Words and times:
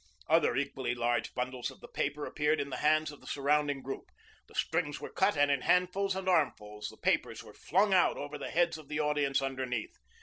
Other 0.27 0.55
equally 0.55 0.95
large 0.95 1.35
bundles 1.35 1.69
of 1.69 1.79
the 1.79 1.87
paper 1.87 2.25
appeared 2.25 2.59
in 2.59 2.71
the 2.71 2.77
hands 2.77 3.11
of 3.11 3.21
the 3.21 3.27
surrounding 3.27 3.83
group. 3.83 4.09
The 4.47 4.55
strings 4.55 4.99
were 4.99 5.11
cut 5.11 5.37
and 5.37 5.51
in 5.51 5.61
handfuls 5.61 6.15
and 6.15 6.27
armfuls 6.27 6.87
the 6.89 6.97
papers 6.97 7.43
were 7.43 7.53
flung 7.53 7.93
out 7.93 8.17
over 8.17 8.39
the 8.39 8.49
heads 8.49 8.79
of 8.79 8.87
the 8.87 8.99
audience 8.99 9.43
underneath. 9.43 9.93